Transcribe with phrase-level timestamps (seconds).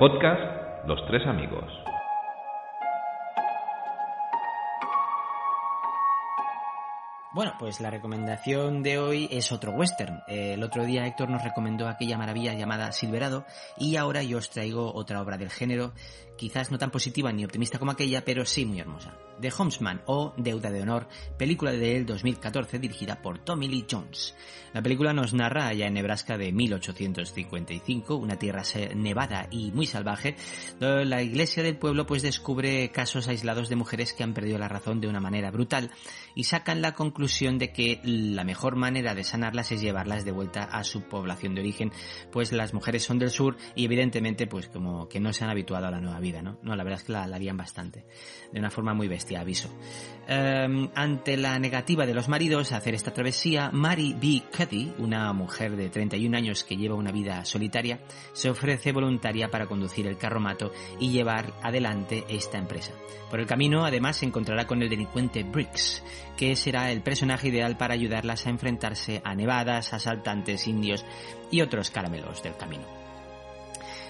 [0.00, 1.89] Podcast Los Tres Amigos.
[7.32, 10.24] Bueno, pues la recomendación de hoy es otro western.
[10.26, 13.46] El otro día Héctor nos recomendó aquella maravilla llamada Silverado
[13.78, 15.92] y ahora yo os traigo otra obra del género,
[16.36, 19.16] quizás no tan positiva ni optimista como aquella, pero sí muy hermosa.
[19.40, 24.34] The Homesman o Deuda de Honor, película del 2014 dirigida por Tommy Lee Jones.
[24.72, 28.62] La película nos narra allá en Nebraska de 1855, una tierra
[28.94, 30.36] nevada y muy salvaje,
[30.78, 34.68] donde la iglesia del pueblo pues descubre casos aislados de mujeres que han perdido la
[34.68, 35.90] razón de una manera brutal
[36.34, 40.64] y sacan la conclusión de que la mejor manera de sanarlas es llevarlas de vuelta
[40.64, 41.92] a su población de origen,
[42.32, 45.86] pues las mujeres son del sur y evidentemente pues como que no se han habituado
[45.86, 46.58] a la nueva vida, ¿no?
[46.62, 48.04] No, la verdad es que la, la harían bastante,
[48.52, 49.68] de una forma muy bestia, aviso.
[50.28, 54.42] Um, ante la negativa de los maridos a hacer esta travesía, Mary B.
[54.56, 58.00] Cuddy, una mujer de 31 años que lleva una vida solitaria,
[58.32, 62.92] se ofrece voluntaria para conducir el carromato y llevar adelante esta empresa.
[63.28, 66.02] Por el camino, además, se encontrará con el delincuente Briggs,
[66.36, 71.04] que será el personaje ideal para ayudarlas a enfrentarse a nevadas, asaltantes, indios
[71.50, 72.99] y otros caramelos del camino.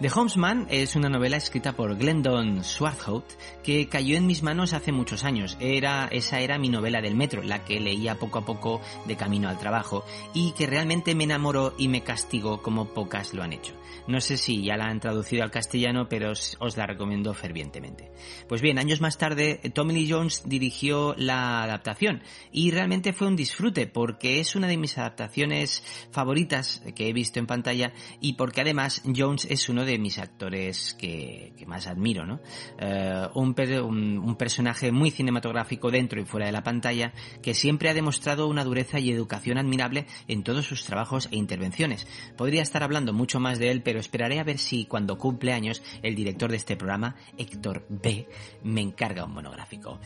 [0.00, 3.24] The Homesman es una novela escrita por Glendon Swarthout
[3.62, 5.56] que cayó en mis manos hace muchos años.
[5.60, 9.48] Era, esa era mi novela del metro, la que leía poco a poco de camino
[9.48, 10.04] al trabajo
[10.34, 13.74] y que realmente me enamoró y me castigó como pocas lo han hecho.
[14.08, 18.10] No sé si ya la han traducido al castellano, pero os, os, la recomiendo fervientemente.
[18.48, 23.36] Pues bien, años más tarde, Tommy Lee Jones dirigió la adaptación y realmente fue un
[23.36, 28.62] disfrute porque es una de mis adaptaciones favoritas que he visto en pantalla y porque
[28.62, 32.40] además Jones es uno de mis actores que, más admiro, ¿no?
[32.80, 37.12] Uh, un, un, un personaje muy cinematográfico dentro y fuera de la pantalla
[37.42, 42.06] que siempre ha demostrado una dureza y educación admirable en todos sus trabajos e intervenciones.
[42.36, 45.82] Podría estar hablando mucho más de él, pero esperaré a ver si cuando cumple años
[46.02, 48.28] el director de este programa, Héctor B.,
[48.62, 50.00] me encarga un monográfico.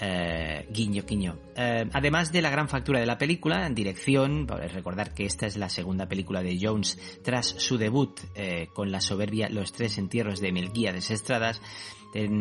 [0.00, 1.36] Uh, guiño, guiño.
[1.56, 5.58] Uh, además de la gran factura de la película, en dirección, recordar que esta es
[5.58, 10.40] la segunda película de Jones tras su debut eh, con la soberbia Los tres entierros
[10.40, 11.60] de Melquíades Estradas,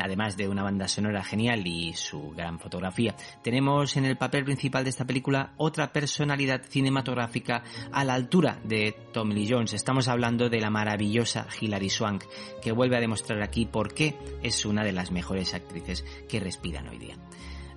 [0.00, 3.16] además de una banda sonora genial y su gran fotografía.
[3.42, 7.62] Tenemos en el papel principal de esta película otra personalidad cinematográfica
[7.92, 9.72] a la altura de Tommy Lee Jones.
[9.72, 12.24] Estamos hablando de la maravillosa Hilary Swank,
[12.62, 16.88] que vuelve a demostrar aquí por qué es una de las mejores actrices que respiran
[16.88, 17.16] hoy día.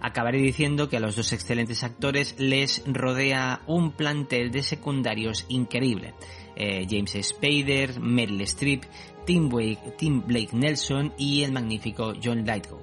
[0.02, 6.14] Acabaré diciendo que a los dos excelentes actores les rodea un plantel de secundarios increíble.
[6.56, 8.84] Eh, James Spader, Meryl Streep,
[9.26, 12.82] Tim Blake, Nelson y el magnífico John Lithgow.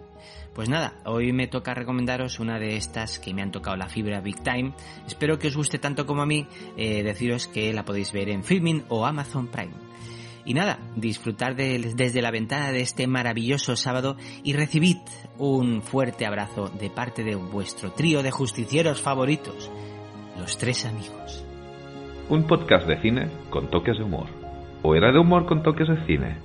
[0.54, 4.22] Pues nada, hoy me toca recomendaros una de estas que me han tocado la fibra
[4.22, 4.72] Big Time.
[5.06, 6.46] Espero que os guste tanto como a mí.
[6.78, 9.74] Eh, deciros que la podéis ver en Filming o Amazon Prime.
[10.46, 14.98] Y nada, disfrutar de, desde la ventana de este maravilloso sábado y recibid
[15.38, 19.70] un fuerte abrazo de parte de vuestro trío de justicieros favoritos,
[20.38, 21.44] los tres amigos.
[22.28, 24.28] Un podcast de cine con toques de humor.
[24.82, 26.36] ¿O era de humor con toques de cine?